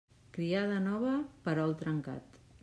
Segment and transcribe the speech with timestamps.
[0.37, 1.13] Criada nova,
[1.49, 2.43] perol trencat.